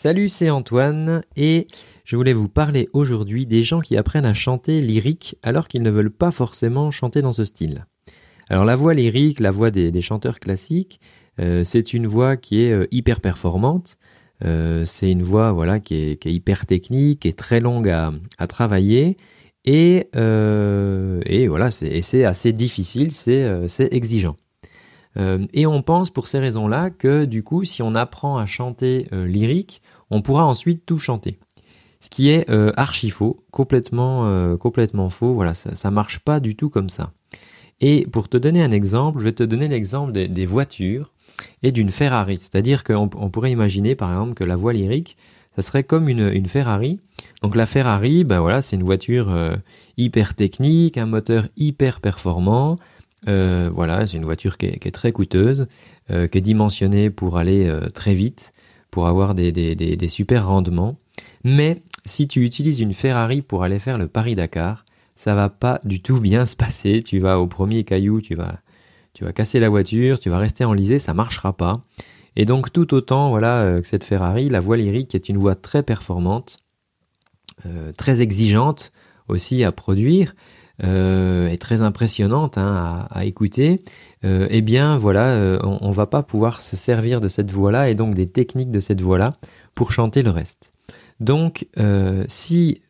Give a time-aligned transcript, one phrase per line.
[0.00, 1.66] Salut, c'est Antoine et
[2.04, 5.90] je voulais vous parler aujourd'hui des gens qui apprennent à chanter lyrique alors qu'ils ne
[5.90, 7.84] veulent pas forcément chanter dans ce style.
[8.48, 11.00] Alors la voix lyrique, la voix des, chanteurs classiques,
[11.40, 13.98] euh, c'est une voix qui est euh, hyper performante.
[14.44, 18.12] Euh, c'est une voix voilà qui est, hyper technique, et très longue à,
[18.46, 19.16] travailler
[19.64, 24.36] et, et voilà c'est assez difficile, c'est exigeant.
[25.18, 29.08] Euh, et on pense pour ces raisons-là que du coup, si on apprend à chanter
[29.12, 31.38] euh, lyrique, on pourra ensuite tout chanter.
[32.00, 34.24] Ce qui est euh, archi faux, complètement,
[35.10, 35.34] faux.
[35.34, 37.12] Voilà, ça, ça marche pas du tout comme ça.
[37.80, 41.12] Et pour te donner un exemple, je vais te donner l'exemple des, voitures
[41.62, 42.36] et d'une Ferrari.
[42.36, 45.16] C'est-à-dire qu'on pourrait imaginer par exemple que la voix lyrique,
[45.56, 47.00] ça serait comme une, Ferrari.
[47.42, 49.32] Donc la Ferrari, ben c'est une voiture
[49.96, 52.76] hyper technique, un moteur hyper performant,
[53.26, 55.66] euh, voilà, c'est une voiture qui est, très coûteuse,
[56.10, 58.52] euh, qui est dimensionnée pour aller euh, très vite,
[58.90, 60.98] pour avoir des, super rendements.
[61.44, 64.84] Mais si tu utilises une Ferrari pour aller faire le Paris-Dakar,
[65.16, 67.02] ça va pas du tout bien se passer.
[67.02, 68.60] Tu vas au premier caillou, tu vas,
[69.14, 71.82] tu vas casser la voiture, tu vas rester enlisé, ça marchera pas.
[72.36, 75.82] Et donc tout autant, voilà, que cette Ferrari, la voix lyrique est une voix très
[75.82, 76.58] performante,
[77.96, 78.92] très exigeante
[79.26, 80.34] aussi à produire,
[80.84, 83.82] euh, est très impressionnante hein, à, écouter,
[84.24, 87.90] euh, eh bien voilà, euh, on, ne va pas pouvoir se servir de cette voix-là
[87.90, 89.32] et donc des techniques de cette voix-là
[89.74, 90.72] pour chanter le reste.
[91.18, 91.66] Donc
[92.28, 92.82] si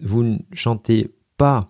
[0.00, 1.60] vous ne chantez pas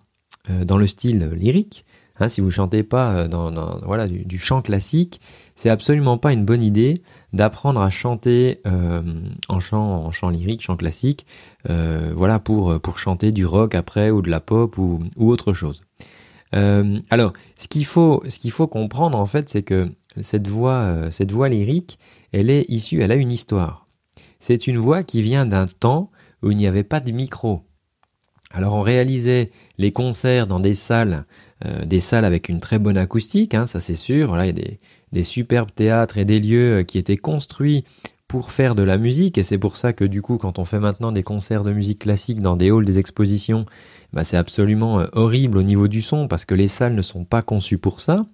[0.47, 1.83] dans le style lyrique,
[2.19, 3.51] hein, si vous chantez pas dans,
[3.85, 5.19] voilà du, chant classique,
[5.55, 7.01] c'est absolument pas une bonne idée
[7.33, 8.61] d'apprendre à chanter
[9.49, 11.25] en chant en chant lyrique, chant classique,
[11.67, 15.81] voilà pour pour chanter du rock après ou de la pop ou, ou autre chose.
[16.55, 21.31] Euh, alors, ce qu'il faut, faut comprendre en fait, c'est que cette voix, euh, cette
[21.31, 21.99] voix lyrique,
[22.31, 23.87] elle est issue, elle a une histoire.
[24.39, 26.11] C'est une voix qui vient d'un temps
[26.43, 27.63] où il n'y avait pas de micro.
[28.51, 31.25] Alors on réalisait les concerts dans des salles,
[31.65, 34.27] euh, des salles avec une très bonne acoustique, hein, ça c'est sûr.
[34.27, 34.79] Voilà, il y a des,
[35.11, 37.83] des superbes théâtres et des lieux qui étaient construits
[38.27, 40.79] pour faire de la musique et c'est pour ça que du coup quand on fait
[40.79, 43.65] maintenant des concerts de musique classique dans des halls des expositions,
[44.13, 47.25] bah, c'est absolument euh, horrible au niveau du son parce que les salles ne sont
[47.25, 48.25] pas conçues pour ça.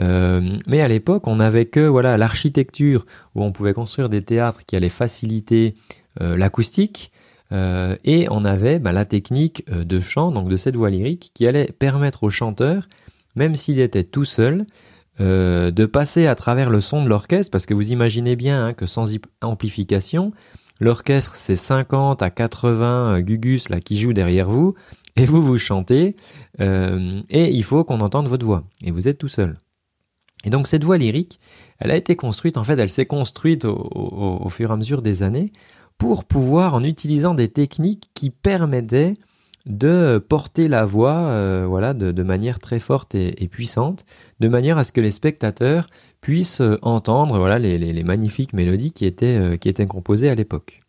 [0.00, 4.60] Euh, mais à l'époque, on n'avait que voilà l'architecture où on pouvait construire des théâtres
[4.66, 5.74] qui allaient faciliter
[6.20, 7.10] euh, l'acoustique
[8.04, 11.66] et on avait bah, la technique de chant, donc de cette voix lyrique, qui allait
[11.66, 12.88] permettre au chanteur,
[13.36, 14.64] même s'il était tout seul,
[15.20, 18.72] euh, de passer à travers le son de l'orchestre, parce que vous imaginez bien hein,
[18.72, 20.32] que sans amplification,
[20.80, 24.74] l'orchestre c'est 50 à 80 euh, gugus là qui jouent derrière vous,
[25.16, 26.16] et vous vous chantez,
[26.60, 29.58] euh, et il faut qu'on entende votre voix, et vous êtes tout seul.
[30.44, 31.40] Et donc cette voix lyrique,
[31.78, 35.22] elle a été construite, en fait elle s'est construite au, fur et à mesure des
[35.22, 35.52] années,
[35.98, 39.12] pour pouvoir, en utilisant des techniques qui permettaient
[39.66, 44.04] de porter la voix euh, voilà, de, manière très forte et, puissante,
[44.40, 45.88] de manière à ce que les spectateurs
[46.20, 50.80] puissent euh, entendre les, magnifiques mélodies qui étaient, euh, qui étaient composées à l'époque.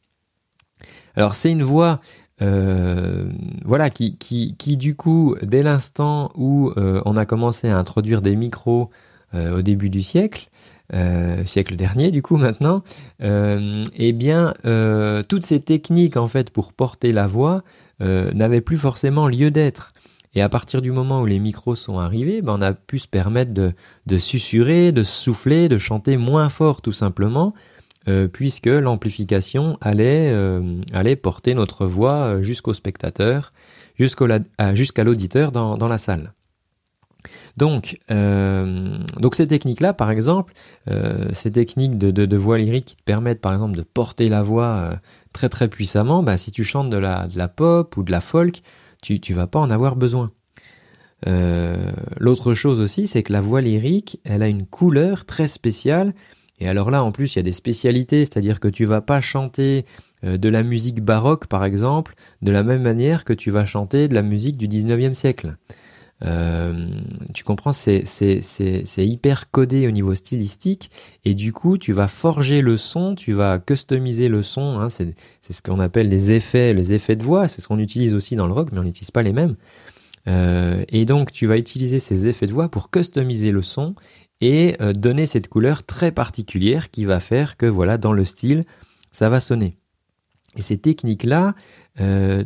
[1.15, 2.01] Alors c'est une voix
[3.63, 8.35] voilà, qui, qui, qui, du coup, dès l'instant où on a commencé à introduire des
[8.35, 8.89] micros
[9.33, 10.49] au début du siècle,
[11.45, 12.83] siècle dernier du coup maintenant,
[13.19, 14.53] eh bien
[15.27, 17.63] toutes ces techniques en fait pour porter la voix
[18.01, 19.93] euh, n'avait plus forcément lieu d'être.
[20.33, 23.07] Et à partir du moment où les micros sont arrivés, ben on a pu se
[23.07, 23.71] permettre de,
[24.07, 27.53] de susurrer, de souffler, de chanter moins fort tout simplement,
[28.07, 33.53] euh, puisque l'amplification allait, euh, allait porter notre voix jusqu'au spectateur,
[33.99, 36.33] jusqu'à l'auditeur dans, dans, la salle.
[37.57, 40.53] Donc, donc ces techniques-là, par exemple,
[41.31, 44.99] ces techniques de, voix lyrique qui te permettent, par exemple, de porter la voix
[45.33, 48.61] très très puissamment, bah, si tu chantes de la, pop ou de la folk,
[49.01, 50.31] tu ne vas pas en avoir besoin.
[51.27, 56.13] Euh, l'autre chose aussi, c'est que la voix lyrique, elle a une couleur très spéciale.
[56.59, 59.21] Et alors là, en plus, il y a des spécialités, c'est-à-dire que tu vas pas
[59.21, 59.85] chanter
[60.23, 64.07] euh, de la musique baroque, par exemple, de la même manière que tu vas chanter
[64.07, 65.57] de la musique du 19e siècle.
[66.25, 66.73] Euh,
[67.33, 68.03] tu comprends, c'est
[68.97, 70.89] hyper codé au niveau stylistique
[71.25, 74.79] et du coup, tu vas forger le son, tu vas customiser le son.
[74.79, 75.13] Hein, c'est
[75.49, 77.47] ce qu'on appelle les effets, les effets de voix.
[77.47, 79.55] C'est ce qu'on utilise aussi dans le rock, mais on n'utilise pas les mêmes.
[80.27, 83.95] Euh, et donc, tu vas utiliser ces effets de voix pour customiser le son
[84.39, 88.63] et euh, donner cette couleur très particulière qui va faire que, voilà, dans le style,
[89.11, 89.75] ça va sonner.
[90.55, 91.55] Et ces techniques-là,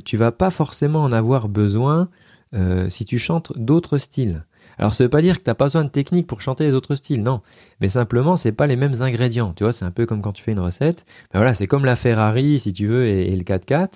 [0.05, 2.09] tu vas pas forcément en avoir besoin
[2.53, 4.43] euh, si tu chantes d'autres styles.
[4.77, 6.95] Alors ça veut pas dire que t'as pas besoin de technique pour chanter les autres
[6.95, 7.41] styles, non.
[7.81, 9.53] Mais simplement, c'est pas les mêmes ingrédients.
[9.53, 11.05] Tu vois, c'est un peu comme quand tu fais une recette.
[11.33, 13.89] Ben voilà, c'est comme la Ferrari, si tu veux, et, le 4x4.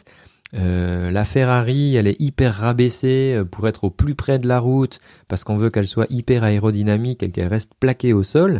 [0.53, 4.59] Euh, la Ferrari, elle est hyper rabaissée euh, pour être au plus près de la
[4.59, 4.99] route,
[5.29, 8.59] parce qu'on veut qu'elle soit hyper aérodynamique et qu'elle reste plaquée au sol.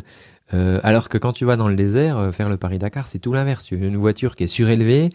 [0.53, 3.71] Euh, alors que quand tu vas dans le désert, faire le Paris-Dakar, c'est tout l'inverse.
[3.71, 5.09] Une voiture qui est surélevée,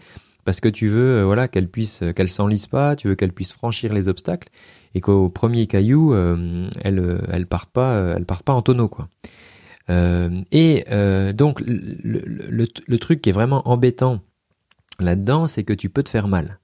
[0.47, 3.91] parce que tu veux voilà qu'elle puisse qu'elle s'enlise pas, tu veux qu'elle puisse franchir
[3.91, 4.47] les obstacles
[4.95, 9.09] et qu'au premier caillou elle elle parte pas elle parte pas en tonneau quoi.
[9.89, 10.85] et
[11.33, 14.21] donc le, le, truc qui est vraiment embêtant
[14.99, 16.59] là-dedans, c'est que tu peux te faire mal.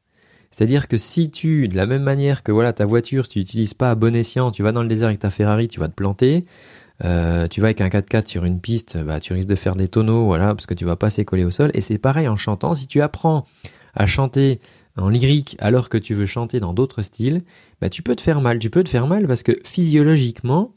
[0.51, 3.73] C'est-à-dire que si tu, de la même manière que voilà ta voiture, si tu n'utilises
[3.73, 5.95] pas à bon escient, tu vas dans le désert avec ta Ferrari, tu vas te
[5.95, 6.45] planter.
[7.03, 9.87] Euh, tu vas avec un 4x4 sur une piste, bah, tu risques de faire des
[9.87, 11.71] tonneaux, voilà, parce que tu vas pas s'écoller au sol.
[11.73, 12.73] Et c'est pareil en chantant.
[12.73, 13.45] Si tu apprends
[13.93, 14.59] à chanter
[14.97, 17.43] en lyrique alors que tu veux chanter dans d'autres styles,
[17.81, 18.59] bah, tu peux te faire mal.
[18.59, 20.73] Tu peux te faire mal parce que physiologiquement,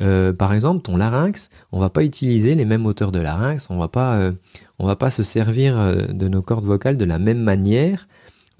[0.00, 3.78] euh, par exemple, ton larynx, on va pas utiliser les mêmes hauteurs de larynx, on
[3.78, 4.32] va pas, euh,
[4.78, 8.06] on va pas se servir de nos cordes vocales de la même manière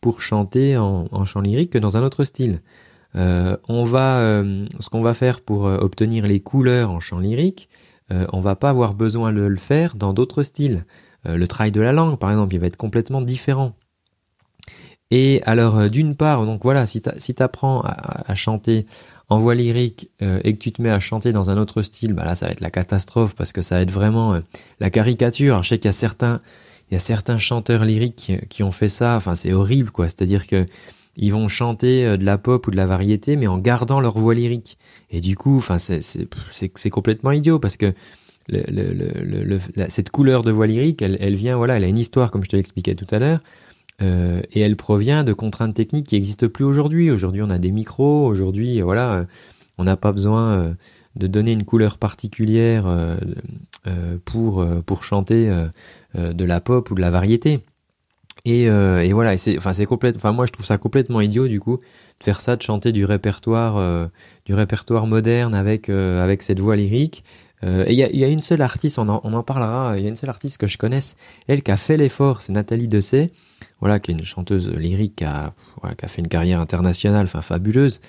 [0.01, 2.61] pour chanter en, chant lyrique que dans un autre style.
[3.17, 7.19] Euh, on va, euh, ce qu'on va faire pour euh, obtenir les couleurs en chant
[7.19, 7.69] lyrique,
[8.33, 10.85] on va pas avoir besoin de le faire dans d'autres styles.
[11.25, 13.73] le travail de la langue, par exemple, il va être complètement différent.
[15.11, 18.87] Et alors, d'une part, donc voilà, si tu si apprends à, chanter
[19.29, 22.25] en voix lyrique et que tu te mets à chanter dans un autre style, bah
[22.25, 24.41] là, ça va être la catastrophe parce que ça va être vraiment
[24.79, 25.55] la caricature.
[25.55, 26.41] Alors, je sais qu'il y a certains
[26.91, 29.17] il y a certains chanteurs lyriques qui, ont fait ça.
[29.17, 30.07] Enfin, c'est horrible, quoi.
[30.07, 30.67] C'est-à-dire que
[31.17, 34.19] ils vont chanter euh, de la pop ou de la variété, mais en gardant leur
[34.19, 34.79] voix lyrique.
[35.11, 37.93] Et du coup, enfin, c'est complètement idiot parce que
[38.49, 39.59] le,
[39.89, 42.57] cette couleur de voix lyrique, elle, vient, voilà, elle a une histoire, comme je te
[42.57, 43.41] l'expliquais tout à l'heure,
[44.03, 47.11] euh, et elle provient de contraintes techniques qui n'existent plus aujourd'hui.
[47.11, 48.27] Aujourd'hui, on a des micros.
[48.27, 49.25] Aujourd'hui, voilà, euh,
[49.79, 50.75] on n'a pas besoin
[51.17, 52.87] de donner une couleur particulière
[54.25, 55.51] pour pour chanter
[56.19, 57.61] euh, de la pop ou de la variété.
[58.47, 61.49] Et, euh, et voilà, c'est, enfin c'est complètement, enfin moi je trouve ça complètement idiot
[61.49, 64.07] du coup de faire ça, de chanter du répertoire, euh,
[64.47, 67.25] du répertoire moderne avec avec cette voix lyrique.
[67.67, 69.95] Et il y a, une seule artiste, on en, parlera.
[69.97, 71.17] Il y a une seule artiste que je connaisse,
[71.49, 73.31] elle qui a fait l'effort, c'est Nathalie Dessay,
[73.81, 75.53] voilà, qui est une chanteuse lyrique qui a,
[76.07, 78.01] fait une carrière internationale, enfin fabuleuse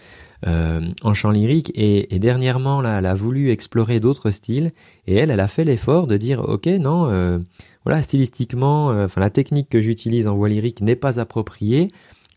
[0.45, 1.71] euh, en chant lyrique.
[1.75, 4.71] Et, dernièrement, là, elle a voulu explorer d'autres styles.
[5.07, 7.39] Et elle, elle a fait l'effort de dire, ok, non, euh,
[7.87, 11.87] voilà, stylistiquement, euh, la technique que j'utilise en voix lyrique n'est pas appropriée,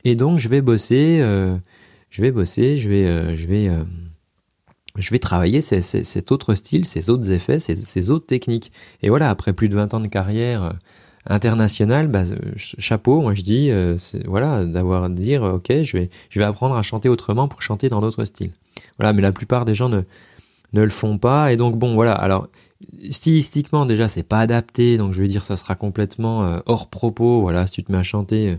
[0.05, 1.57] et donc je vais bosser, euh,
[2.09, 3.69] je vais bosser, je vais, euh, je vais,
[4.97, 8.73] je vais travailler cet autre style, ces autres effets, ces, autres techniques.
[9.03, 10.75] Et voilà, après plus de 20 ans de carrière
[11.27, 12.25] internationale, bah,
[12.57, 13.71] chapeau, moi je dis,
[14.27, 18.01] voilà, d'avoir dire, ok, je vais, je vais apprendre à chanter autrement pour chanter dans
[18.01, 18.51] d'autres styles.
[18.99, 20.03] Voilà, mais la plupart des gens ne
[20.73, 22.13] ne le font pas, et donc bon, voilà.
[22.13, 22.47] Alors
[23.11, 27.41] stylistiquement déjà c'est pas adapté donc je veux dire ça sera complètement euh, hors propos
[27.41, 28.57] voilà si tu te mets à chanter euh,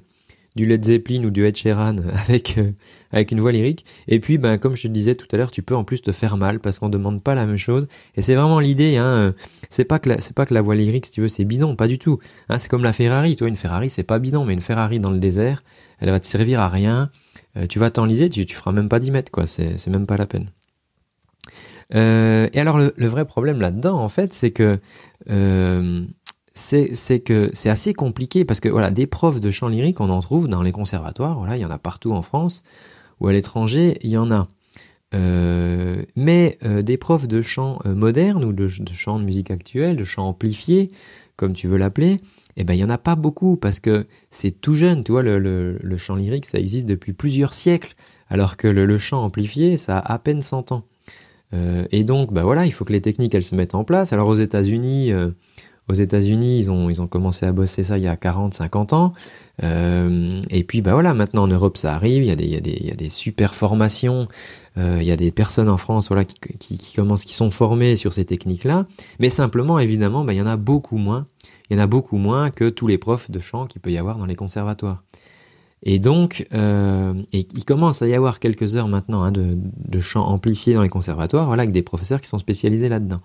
[0.56, 2.72] du Led Zeppelin ou du Ed Sheeran avec euh,
[3.12, 3.86] avec une voix lyrique.
[4.08, 6.12] Et puis ben comme je te disais tout à l'heure tu peux en plus te
[6.12, 7.88] faire mal parce qu'on demande pas la même chose.
[8.16, 9.34] Et c'est vraiment l'idée hein
[9.70, 11.88] c'est pas que la, pas que la voix lyrique si tu veux c'est bidon pas
[11.88, 12.20] du tout.
[12.50, 13.36] Hein, c'est comme la Ferrari.
[13.36, 15.64] Toi une Ferrari c'est pas bidon mais une Ferrari dans le désert
[16.00, 17.10] elle va te servir à rien.
[17.70, 19.48] Tu vas t'enliser tu tu feras même pas 10 mètres quoi.
[19.48, 20.52] C'est c'est même pas la peine.
[21.94, 24.80] Euh, et alors le, vrai problème là-dedans, en fait, c'est que
[25.30, 26.06] euh,
[26.54, 30.20] c'est que c'est assez compliqué parce que voilà, des profs de chant lyrique, on en
[30.20, 31.38] trouve dans les conservatoires.
[31.38, 32.64] Voilà, il y en a partout en France
[33.20, 34.48] ou à l'étranger, il y en a.
[35.14, 39.52] Euh, mais euh, des profs de chant euh, moderne ou de, de, chant de musique
[39.52, 40.90] actuelle, de chant amplifié,
[41.36, 42.18] comme tu veux l'appeler,
[42.56, 45.04] eh ben il y en a pas beaucoup parce que c'est tout jeune.
[45.04, 47.96] Tu vois, le, chant lyrique, ça existe depuis plusieurs siècles,
[48.30, 50.84] alors que le, chant amplifié, ça a à peine 100 ans.
[51.54, 54.14] Euh, et donc, bah voilà, il faut que les techniques elles se mettent en place.
[54.14, 55.12] Alors aux États-Unis,
[55.90, 58.94] aux États-Unis, ils ont ils ont commencé à bosser ça il y a 40, 50
[58.94, 59.14] ans.
[59.64, 62.24] Euh, et puis bah voilà, maintenant en Europe ça arrive.
[62.24, 64.28] Il y a des il y a des il y a des super formations.
[64.78, 67.96] il y a des personnes en France voilà qui, qui, qui commencent qui sont formées
[67.96, 68.86] sur ces techniques-là.
[69.20, 71.28] Mais simplement, évidemment, bah, il y en a beaucoup moins.
[71.70, 73.98] Il y en a beaucoup moins que tous les profs de chant qu'il peut y
[73.98, 75.04] avoir dans les conservatoires.
[75.84, 80.00] Et donc, euh, et il commence à y avoir quelques heures maintenant hein, de, de
[80.00, 83.22] chant amplifié dans les conservatoires, voilà, avec des professeurs qui sont spécialisés là-dedans.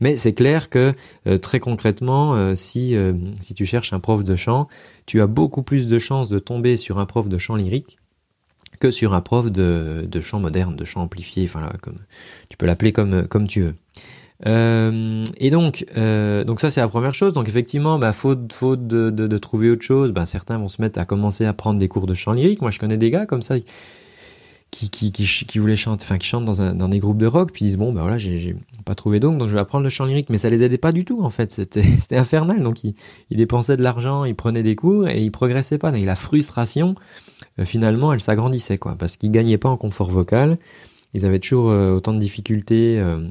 [0.00, 0.94] Mais c'est clair que
[1.26, 4.68] euh, très concrètement, euh, si, euh, si tu cherches un prof de chant,
[5.06, 7.98] tu as beaucoup plus de chances de tomber sur un prof de chant lyrique
[8.80, 11.98] que sur un prof de, de chant moderne, de chant amplifié, enfin là, comme
[12.48, 13.74] tu peux l'appeler comme, comme tu veux.
[14.46, 17.32] Euh, et donc, euh, donc ça c'est la première chose.
[17.32, 20.80] Donc effectivement, bah, faute, faute de, de, de trouver autre chose, bah, certains vont se
[20.80, 22.60] mettre à commencer à prendre des cours de chant lyrique.
[22.60, 23.56] Moi, je connais des gars comme ça
[24.70, 27.52] qui, qui, qui, voulaient chanter, enfin qui chantent dans, un, dans des groupes de rock,
[27.52, 28.54] puis ils disent bon bah voilà j'ai
[28.84, 30.92] pas trouvé donc donc je vais apprendre le chant lyrique, mais ça les aidait pas
[30.92, 32.94] du tout en fait, c'était infernal, donc ils,
[33.30, 36.94] ils dépensaient de l'argent, ils prenaient des cours et ils progressaient pas, et la frustration
[37.58, 40.56] euh, finalement elle s'agrandissait quoi, parce qu'ils gagnaient pas en confort vocal,
[41.14, 43.28] ils avaient toujours euh, autant de difficultés euh,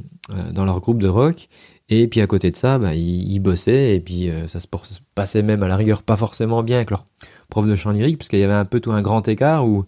[0.51, 1.47] dans leur groupe de rock
[1.89, 4.67] et puis à côté de ça, bah, ils, bossaient et puis ça se
[5.15, 7.05] passait même à la rigueur pas forcément bien avec leur
[7.49, 9.85] prof de chant lyrique, parce qu'il y avait un peu tout un grand écart où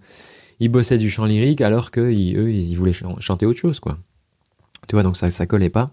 [0.62, 3.98] ils bossaient du chant lyrique alors que ils voulaient chanter autre chose, quoi.
[4.88, 5.91] Tu vois, donc ça, ça collait pas.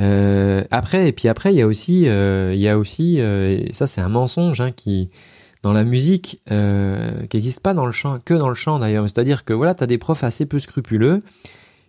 [0.00, 3.86] Euh, après, et puis après, il y a aussi, euh, y a aussi, euh, ça
[3.86, 5.10] c'est un mensonge hein, qui
[5.64, 9.04] dans la musique, euh, qui n'existe pas dans le chant, que dans le chant d'ailleurs.
[9.08, 11.20] C'est-à-dire que voilà, tu as des profs assez peu scrupuleux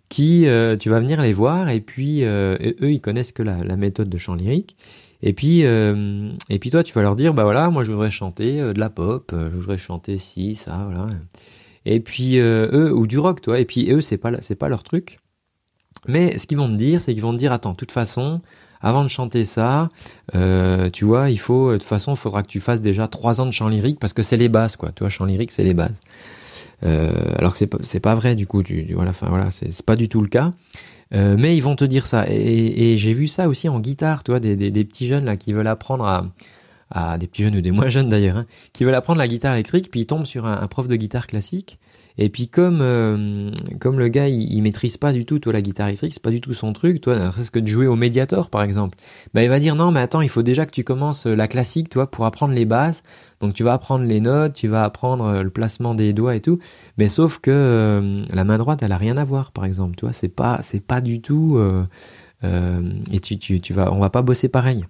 [0.09, 4.09] qui, euh, tu vas venir les voir et puis eux, ils connaissent que la, méthode
[4.09, 4.75] de chant lyrique.
[5.21, 8.59] Et puis, et puis toi, tu vas leur dire, bah voilà, moi je voudrais chanter
[8.59, 11.09] de la pop, je voudrais chanter ci, ça, voilà.
[11.85, 13.59] Et puis euh, eux ou du rock, toi.
[13.59, 15.19] Et puis eux, c'est pas c'est pas leur truc.
[16.07, 18.41] Mais ce qu'ils vont te dire, c'est qu'ils vont te dire attends, de toute façon,
[18.85, 19.89] avant de chanter ça,
[20.35, 23.41] euh, tu vois, il faut de toute façon, il faudra que tu fasses déjà trois
[23.41, 24.91] ans de chant lyrique parce que c'est les bases, quoi.
[24.91, 25.99] Tu vois, chant lyrique, c'est les bases.
[26.83, 27.79] Euh, alors que c'est pas
[28.11, 28.61] pas vrai du coup.
[28.61, 30.51] Tu, voilà, voilà, c'est pas du tout le cas.
[31.15, 32.25] Euh, mais ils vont te dire ça.
[32.29, 35.51] Et, j'ai vu ça aussi en guitare, tu vois, des, des, petits jeunes là qui
[35.51, 36.23] veulent apprendre à
[36.91, 39.55] à des petits jeunes ou des moins jeunes d'ailleurs, hein, qui veulent apprendre la guitare
[39.55, 41.79] électrique, puis ils tombent sur un prof de guitare classique.
[42.17, 45.87] Et puis comme euh, comme le gars il, maîtrise pas du tout toi la guitare
[45.87, 48.49] électrique, c'est pas du tout son truc, toi c'est ce que de jouer au Mediator
[48.49, 48.97] par exemple.
[49.33, 51.47] Bah il va dire non mais attends il faut déjà que tu commences euh, la
[51.47, 53.03] classique toi pour apprendre les bases.
[53.41, 56.41] Donc tu vas apprendre les notes, tu vas apprendre euh, le placement des doigts et
[56.41, 56.57] tout.
[56.97, 59.95] Mais sauf que la main droite elle a rien à voir par exemple.
[59.95, 61.83] Tu vois c'est pas c'est pas du tout euh,
[63.11, 64.85] et tu, tu tu vas on va pas bosser pareil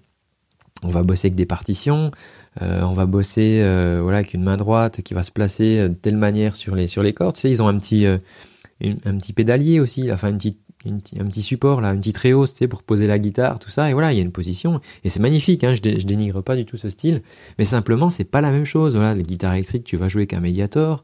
[0.86, 2.12] on va bosser avec des partitions,
[2.62, 5.94] euh, on va bosser euh, voilà avec une main droite qui va se placer de
[5.94, 7.36] telle manière sur les sur les cordes.
[7.36, 8.18] Tu sais, ils ont un petit euh,
[8.82, 12.84] un petit pédalier aussi, enfin un petit support là, une petite très tu sais, pour
[12.84, 13.90] poser la guitare, tout ça.
[13.90, 15.64] Et voilà, il y a une position et c'est magnifique.
[15.64, 17.22] Hein, je, dé, je dénigre pas du tout ce style,
[17.60, 18.96] mais simplement c'est pas la même chose.
[18.96, 21.04] Voilà, les guitares électriques, tu vas jouer qu'un médiator,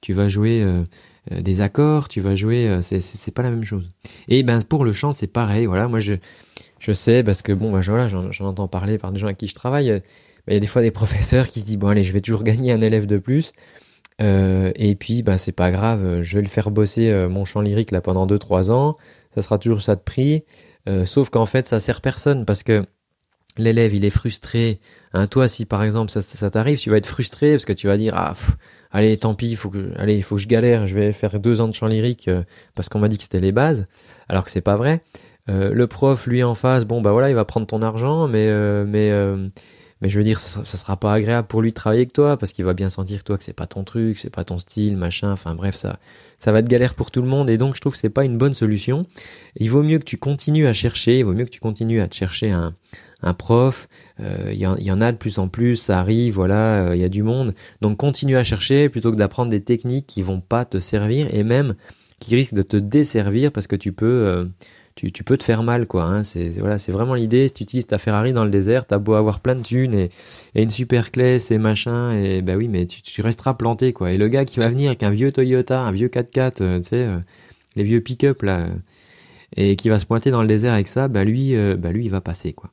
[0.00, 0.66] tu vas jouer
[1.30, 3.90] des accords, tu vas jouer, c'est pas la même chose.
[4.28, 5.66] Et ben pour le chant c'est pareil.
[5.66, 6.14] Voilà, moi je
[6.80, 9.46] je sais parce que bon, ben, voilà, j'en entends parler par des gens avec qui
[9.46, 9.88] je travaille.
[9.90, 10.02] Ben,
[10.48, 12.42] il y a des fois des professeurs qui se disent bon allez, je vais toujours
[12.42, 13.52] gagner un élève de plus.
[14.20, 17.62] Euh, et puis ben c'est pas grave, je vais le faire bosser euh, mon chant
[17.62, 18.96] lyrique là pendant 2-3 ans.
[19.34, 20.44] Ça sera toujours ça de prix.
[20.88, 22.84] Euh, sauf qu'en fait ça sert personne parce que
[23.56, 24.80] l'élève il est frustré.
[25.14, 27.86] Hein, toi si par exemple ça, ça t'arrive, tu vas être frustré parce que tu
[27.86, 28.34] vas dire ah
[28.90, 31.74] allez tant pis, faut que faut que je galère, je vais faire deux ans de
[31.74, 32.42] chant lyrique euh,
[32.74, 33.86] parce qu'on m'a dit que c'était les bases,
[34.28, 35.02] alors que c'est pas vrai.
[35.50, 38.46] Euh, le prof, lui en face, bon bah voilà, il va prendre ton argent, mais
[38.48, 39.48] euh, mais euh,
[40.00, 42.36] mais je veux dire, ça, ça, sera pas agréable pour lui de travailler avec toi
[42.36, 44.96] parce qu'il va bien sentir toi que c'est pas ton truc, c'est pas ton style,
[44.96, 45.32] machin.
[45.32, 45.98] Enfin bref, ça
[46.38, 48.24] ça va être galère pour tout le monde et donc je trouve que c'est pas
[48.24, 49.02] une bonne solution.
[49.56, 52.08] Il vaut mieux que tu continues à chercher, il vaut mieux que tu continues à
[52.08, 52.74] te chercher un
[53.22, 53.88] un prof.
[54.18, 57.10] Il y, y, en a de plus en plus, ça arrive, voilà, il y a
[57.10, 57.54] du monde.
[57.82, 61.42] Donc continue à chercher plutôt que d'apprendre des techniques qui vont pas te servir et
[61.42, 61.74] même
[62.20, 64.46] qui risquent de te desservir parce que tu peux
[65.00, 66.04] tu, tu, peux te faire mal, quoi.
[66.04, 66.22] Hein.
[66.24, 67.48] C'est voilà, c'est vraiment l'idée.
[67.48, 70.10] Si tu utilises ta Ferrari dans le désert, t'as beau avoir plein de thunes et,
[70.54, 74.12] une super clé, et machin, et bah oui, mais tu, resteras planté, quoi.
[74.12, 76.88] Et le gars qui va venir avec un vieux Toyota, un vieux 4x4, euh, tu
[76.88, 77.18] sais, euh,
[77.76, 78.68] les vieux pick-up là,
[79.56, 82.04] et qui va se pointer dans le désert avec ça, bah lui, euh, bah lui,
[82.06, 82.70] il va passer, quoi.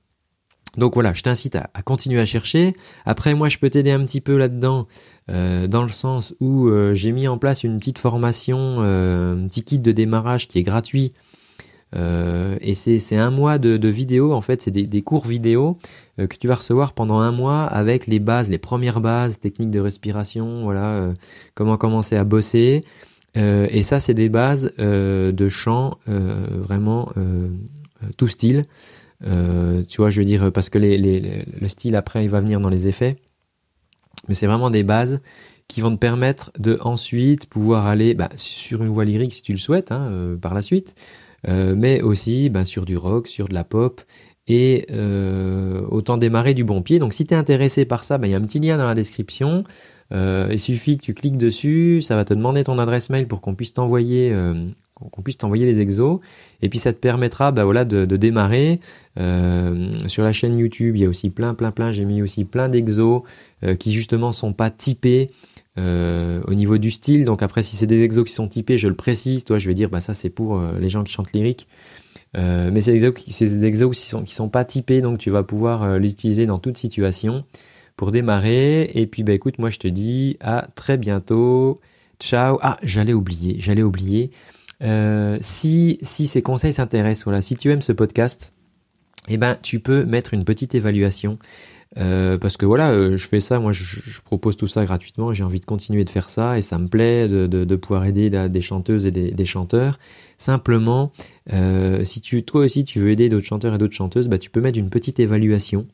[0.75, 2.73] Donc voilà, je t'incite à, à, continuer à chercher.
[3.05, 4.87] Après, moi, je peux t'aider un petit peu là-dedans,
[5.29, 9.48] euh, dans le sens où euh, j'ai mis en place une petite formation, euh, un
[9.48, 11.13] petit kit de démarrage qui est gratuit
[11.96, 15.77] euh, et c'est un mois de, de vidéos, en fait, c'est des, des, cours vidéo
[16.19, 19.72] euh, que tu vas recevoir pendant un mois avec les bases, les premières bases, techniques
[19.72, 21.13] de respiration, voilà, euh,
[21.55, 22.84] comment commencer à bosser.
[23.38, 27.10] Euh, et ça, c'est des bases euh, de chant vraiment
[28.17, 28.63] tout style.
[29.22, 32.60] tu vois, je veux dire, parce que les, les, le style après, il va venir
[32.60, 33.17] dans les effets.
[34.27, 35.21] Mais c'est vraiment des bases
[35.67, 39.51] qui vont te permettre de ensuite pouvoir aller bah, sur une voie lyrique si tu
[39.51, 40.95] le souhaites hein, par la suite,
[41.47, 44.01] euh, mais aussi ben, sur du rock, sur de la pop,
[44.47, 47.00] et euh, autant démarrer du bon pied.
[47.00, 48.95] Donc si tu es intéressé par ça, il y a un petit lien dans la
[48.95, 49.63] description.
[50.13, 53.41] Euh, il suffit que tu cliques dessus, ça va te demander ton adresse mail pour
[53.41, 54.65] qu'on puisse t'envoyer euh,
[54.97, 56.19] qu'on puisse t'envoyer les exos
[56.61, 58.79] et puis ça te permettra voilà de, démarrer
[59.19, 62.45] euh, sur la chaîne YouTube il y a aussi plein plein plein j'ai mis aussi
[62.45, 63.21] plein d'exos
[63.63, 65.29] euh, qui justement sont pas typés
[65.77, 68.87] euh, au niveau du style, donc après si c'est des exos qui sont typés, je
[68.87, 71.67] le précise, toi je vais dire bah ça c'est pour les gens qui chantent lyrique.
[72.33, 75.43] Mais c'est des exos, qui, des exos qui sont, sont pas typés, donc tu vas
[75.43, 77.45] pouvoir l'utiliser dans toute situation
[77.95, 78.89] pour démarrer.
[78.95, 81.79] Et puis bah écoute, moi je te dis à très bientôt.
[82.19, 82.57] Ciao.
[82.61, 84.31] Ah, j'allais oublier, j'allais oublier.
[84.84, 88.53] Euh, si, si ces conseils s'intéressent, voilà, si tu aimes ce podcast,
[89.27, 91.38] eh ben, tu peux mettre une petite évaluation.
[91.98, 95.46] Euh, parce que voilà, euh, je fais ça, moi je, propose tout ça gratuitement, j'ai
[95.46, 99.05] envie de continuer de faire ça et ça me plaît de, pouvoir aider des chanteuses
[99.05, 99.98] et des, des chanteurs.
[100.38, 101.12] Simplement,
[102.03, 104.62] si tu, toi aussi tu veux aider d'autres chanteurs et d'autres chanteuses, bah, tu peux
[104.62, 105.88] mettre une petite évaluation.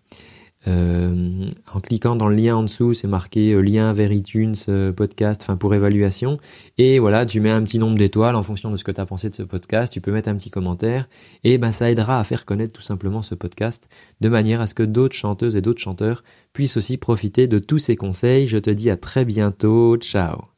[0.67, 4.93] Euh, en cliquant dans le lien en dessous, c'est marqué euh, lien vers iTunes, euh,
[4.93, 6.37] podcast, enfin pour évaluation.
[6.77, 9.05] Et voilà, tu mets un petit nombre d'étoiles en fonction de ce que tu as
[9.05, 9.91] pensé de ce podcast.
[9.91, 11.07] Tu peux mettre un petit commentaire.
[11.43, 13.89] Et ben, ça aidera à faire connaître tout simplement ce podcast
[14.21, 17.79] de manière à ce que d'autres chanteuses et d'autres chanteurs puissent aussi profiter de tous
[17.79, 18.47] ces conseils.
[18.47, 19.97] Je te dis à très bientôt.
[19.97, 20.52] Ciao